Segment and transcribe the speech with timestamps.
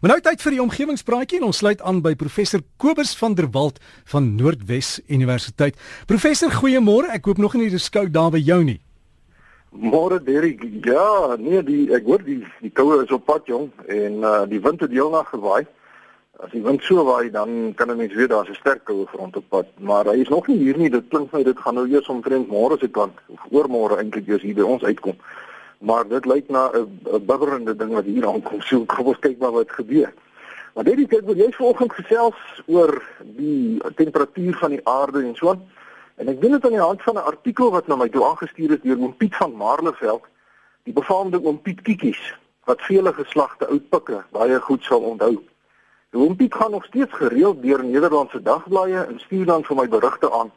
[0.00, 3.46] Maar nou tyd vir die omgewingspraatjie en ons sluit aan by professor Kobus van der
[3.52, 3.78] Walt
[4.12, 5.78] van Noordwes Universiteit.
[6.10, 7.08] Professor, goeiemôre.
[7.16, 8.76] Ek hoop nog nie dis koud daar by jou nie.
[9.72, 10.60] Môre Derek.
[10.84, 14.60] Ja, nee, die ek hoor die die koue is op pad jong en uh die
[14.60, 15.64] wind het heel nag gewaai.
[16.44, 19.36] As die wind so waai dan kan 'n mens weet daar's 'n sterk koue front
[19.36, 20.90] op pad, maar hy is nog nie hier nie.
[20.90, 24.42] Dit klink my dit gaan nou eers omtrent môre se kant of oormôre eintlik eers
[24.42, 25.16] hier by ons uitkom
[25.78, 28.60] maar dit lyk na 'n bibberende ding wat hier aankom.
[28.60, 30.12] So kom ons kyk maar wat gebeur.
[30.74, 35.34] Maar dit is ek wil jy vanoggend gesels oor die temperatuur van die aarde en
[35.34, 35.62] so aan.
[36.16, 38.70] En ek doen dit aan die hand van 'n artikel wat na my toe aangestuur
[38.70, 40.24] is deur oom Piet van Marleveld,
[40.82, 42.34] die befaamde oom Piet Kiekies
[42.64, 45.42] wat vele geslagte oud pikke baie goed sal onthou.
[46.12, 50.32] Oom Piet gaan nog steeds gereeld deur Nederlandse dagblaaie en stuur dan vir my berigte
[50.32, 50.52] aan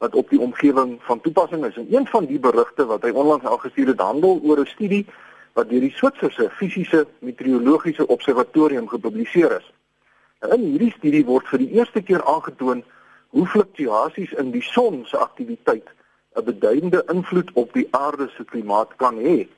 [0.00, 1.76] wat op die omgewing van toepassing is.
[1.76, 5.04] En een van die berigte wat hy onlangs al gestuur het, handel oor 'n studie
[5.52, 9.72] wat deur die Switserse Fisiese Meteorologiese Observatorium gepubliseer is.
[10.48, 12.84] In hierdie studie word vir die eerste keer aangetoon
[13.36, 15.88] hoe fluktuasies in die son se aktiwiteit
[16.34, 19.48] 'n beduidende invloed op die aarde se klimaat kan hê.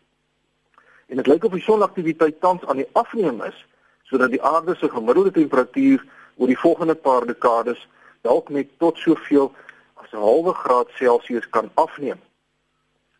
[1.06, 3.66] En dit lyk of die sonaktiwiteit tans aan die afneem is
[4.02, 6.04] sodat die aarde se gemiddelde temperatuur
[6.36, 7.88] oor die volgende paar dekades
[8.20, 9.52] dalk net tot soveel
[10.02, 12.20] as 'n halwe graad Celsius kan afneem.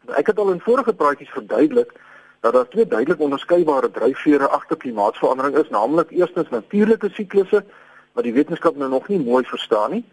[0.06, 1.92] Nou, ek het al in vorige praatjies verduidelik
[2.40, 7.64] dat daar twee duidelik onderskeidbare dryfvere agter klimaatsverandering is, naamlik eerstens natuurlike siklusse
[8.12, 10.04] wat die wetenskap nou nog nie mooi verstaan nie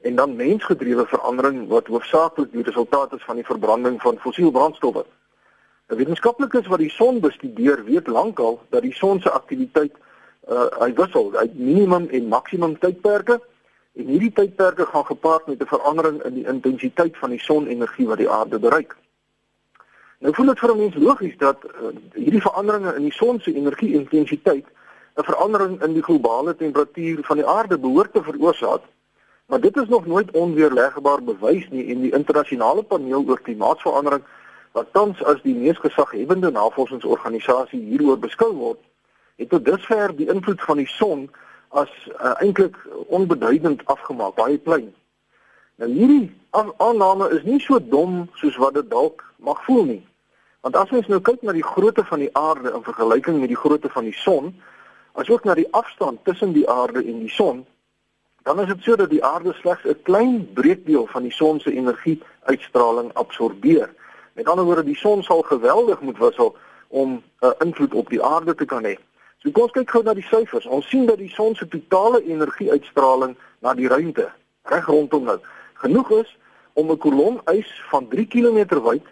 [0.00, 5.04] en dan mensgedrewe verandering wat hoofsaaklik die resultaat is van die verbranding van fossiel brandstowwe.
[5.88, 9.92] 'n Wetenskaplikes wat die son bestudeer, weet lankal dat die son se aktiwiteit
[10.48, 13.40] uh, hy wissel uit minimum en maksimum tydperke
[13.94, 18.18] En hierdie tydperke gaan gepaard met 'n verandering in die intensiteit van die sonenergie wat
[18.18, 18.96] die aarde bereik.
[20.18, 23.54] Nou voel dit vir 'n mens logies dat uh, hierdie veranderinge in die son se
[23.54, 24.66] energie-intensiteit
[25.14, 28.82] 'n verandering in die globale temperatuur van die aarde behoort te veroorsaak.
[29.46, 34.22] Maar dit is nog nooit onweerlegbaar bewys nie en die internasionale paneel oor klimaatsverandering
[34.72, 38.80] wat tans as die mees gesaghebende navorsingsorganisasie hieroor beskou word,
[39.36, 41.30] het tot dusver die invloed van die son
[41.74, 41.90] as
[42.20, 42.76] uh, eintlik
[43.06, 44.92] onbeduidend afgemaak, baie klein.
[45.82, 50.02] Nou hierdie aanname is nie so dom soos wat dit dalk mag voel nie.
[50.62, 53.58] Want as ons nou kyk na die grootte van die aarde in vergelyking met die
[53.58, 54.52] grootte van die son,
[55.18, 57.64] asook na die afstand tussen die aarde en die son,
[58.46, 61.72] dan is dit so dat die aarde slegs 'n klein breekdeel van die son se
[61.72, 63.90] energie-uitstraling absorbeer.
[64.32, 66.56] Met ander woorde, die son sal geweldig moet wissel
[66.88, 68.96] om 'n uh, invloed op die aarde te kan hê.
[69.44, 70.64] So kom ons kyk gou na die syfers.
[70.72, 74.30] Ons sien dat die son se totale energie-uitstraling na die ruimte
[74.72, 75.36] reg rondom nou
[75.82, 76.30] genoeg is
[76.80, 79.04] om 'n kolom ys van 3 km wyd,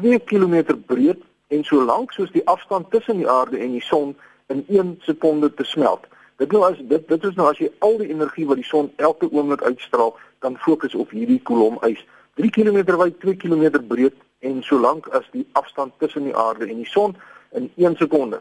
[0.00, 4.16] 2 km breed en so lank soos die afstand tussen die aarde en die son
[4.48, 6.08] in 1 sekonde te smelt.
[6.36, 8.90] Dit nou as dit dit is nou as jy al die energie wat die son
[8.96, 12.06] elke oomblik uitstraal, dan fokus op hierdie kolom ys.
[12.34, 16.64] 3 km wyd, 2 km breed en so lank as die afstand tussen die aarde
[16.66, 17.16] en die son
[17.52, 18.40] in 1 sekonde.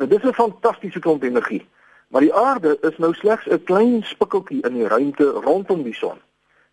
[0.00, 1.68] Nou dis 'n fantastiese klomp energie.
[2.08, 6.18] Maar die aarde is nou slegs 'n klein spikkeltjie in die ruimte rondom die son.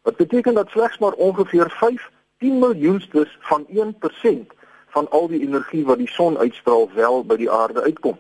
[0.02, 4.54] Wat beteken dat slegs maar ongeveer 5 10 miljoenstes van 1%
[4.88, 8.18] van al die energie wat die son uitstraal wel by die aarde uitkom.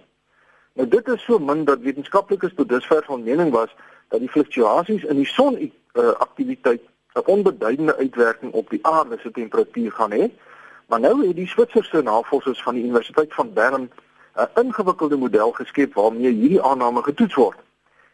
[0.73, 3.75] Nou dit is so min dat wetenskaplikes tot dusver van mening was
[4.07, 6.81] dat die fluktuasies in die son uh, aktiwiteit
[7.13, 10.31] 'n onbeduidende uitwerking op die aarde se temperatuur gaan hê.
[10.88, 13.89] Maar nou het die Switserse navorsers van die Universiteit van Bern
[14.38, 17.58] 'n ingewikkelde model geskep waarmee hierdie aanname getoets word.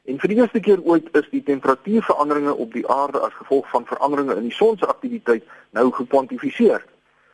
[0.04, 3.86] En vir die eerste keer ooit is die temperatuurveranderinge op die aarde as gevolg van
[3.86, 6.86] veranderinge in die son se aktiwiteit nou gekwantifiseer.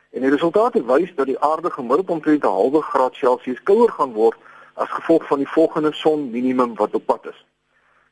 [0.10, 4.14] En die resultate wys dat die aarde gemiddeld omtrent 'n halwe graad Celsius kouer gaan
[4.14, 4.38] word
[4.74, 7.46] as gevolg van die volgende son minimum wat op pad is.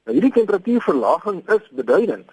[0.05, 2.29] Nou hierdie temperatuurverlaging is beduidend.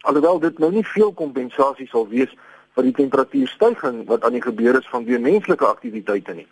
[0.00, 2.34] Alhoewel dit nou nie veel kompensasie sal wees
[2.74, 6.48] vir die temperatuurstygings wat aan die gebeur is vanweë menslike aktiwiteite nie.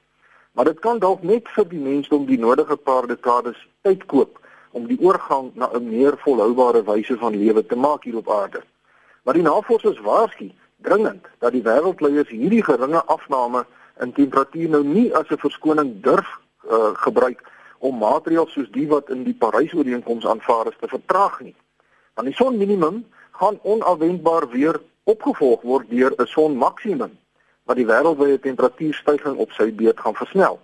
[0.58, 4.40] Maar dit kan dalk net vir die mensdom die nodige paar dekades tyd koop
[4.74, 8.62] om die oorgang na 'n meer volhoubare wyse van lewe te maak hier op aarde.
[9.22, 10.50] Maar die navorsers waarsku
[10.82, 13.66] dringend dat die wêreldleiers hierdie geringe afname
[14.00, 16.26] in temperatuur nou nie as 'n verskoning durf
[16.70, 17.40] uh, gebruik
[17.78, 21.54] om maatreëls soos die wat in die Parys-ooreenkoms aanvaar is te vertraag nie.
[22.14, 27.18] Want die son minimum gaan onafwendbaar weer opgevolg word deur 'n son maksimum
[27.68, 30.56] wat die wêreldwye temperatuurstygings op sy beurt gaan versnel.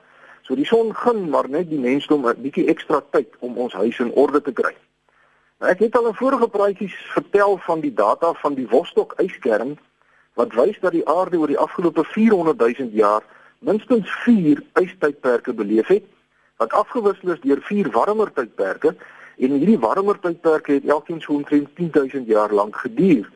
[0.45, 3.99] So die son gun maar net die mensdom 'n bietjie ekstra tyd om ons huis
[3.99, 4.73] in orde te kry.
[5.61, 9.79] Nou ek het al in vorige praatjies vertel van die data van die Vostok yskern
[10.35, 13.23] wat wys dat die aarde oor die afgelope 400 000 jaar
[13.59, 16.05] minstens 4 ystydperke beleef het
[16.56, 18.95] wat afgewissel is deur vier warmer tydperke
[19.39, 23.31] en hierdie warmer tydperke het elkeen so omtrent 10000 jaar lank geduur.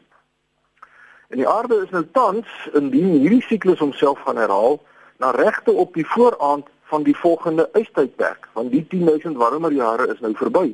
[1.29, 4.79] En die aarde is nou tans indien hierdie siklus homself gaan herhaal
[5.21, 10.21] na regte op die vooraand van die volgende ystydperk, want die 10000 warmer jare is
[10.25, 10.71] nou verby.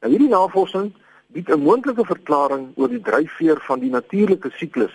[0.00, 0.92] Nou hierdie navorsing
[1.34, 4.94] bied 'n moontlike verklaring oor die dryfveer van die natuurlike siklus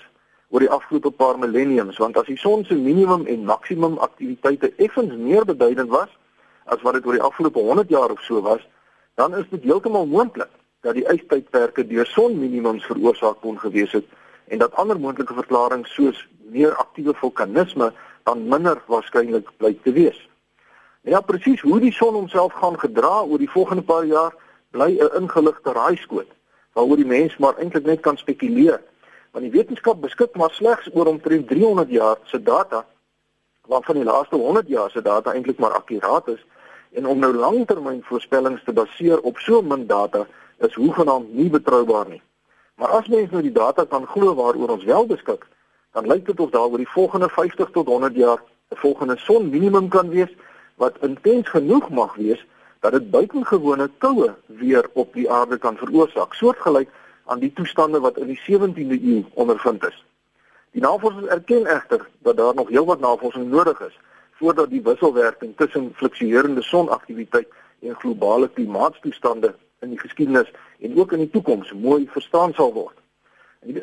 [0.50, 5.16] oor die afgelope paar millenniums, want as die son se minimum en maksimum aktiwiteite effens
[5.16, 6.10] meer beduidend was
[6.66, 8.68] as wat dit oor die afgelope 100 jaar of so was,
[9.16, 10.50] dan is dit heeltemal moontlik
[10.82, 14.06] dat die ystydperke deur sonminimums veroorsaak kon gewees het
[14.48, 17.92] en dat ander moontlike verklaringe soos meer aktiewe vulkanisme
[18.24, 20.20] dan minder waarskynlik blyk te wees.
[21.02, 24.34] Ja, presies hoe die son homself gaan gedra oor die volgende paar jaar
[24.72, 26.32] bly 'n ingeligte raaiskoot
[26.74, 28.82] waaroor die mens maar eintlik net kan spekuleer.
[29.32, 32.86] Want die wetenskap beskik maar slegs oor omtrent 300 jaar se data
[33.68, 36.46] waarvan die laaste 100 jaar se data eintlik maar akkuraat is
[36.92, 40.28] en om nou langtermyn voorspellings te baseer op so min data
[40.58, 42.22] is hoegenaamd nie betroubaar nie.
[42.78, 45.46] Maar as mens nou die data kan glo waaroor ons wel beskik,
[45.98, 48.38] dan lyk dit of daar oor die volgende 50 tot 100 jaar
[48.70, 50.30] 'n volgende son minimum kan wees
[50.76, 52.46] wat intens genoeg mag wees
[52.80, 56.90] dat dit buitengewone koue weer op die aarde kan veroorsaak, soortgelyk
[57.26, 60.06] aan die toestande wat in die 17de eeu ondervind is.
[60.72, 64.00] Die navorsers erken egter dat daar nog heelwat navorsing nodig is
[64.32, 67.48] voordat die wisselwerking tussen fluktuerende sonaktiwiteit
[67.80, 72.96] en globale klimaatstoestande in die geskiedenis en ook in die toekoms mooi verstaan sal word.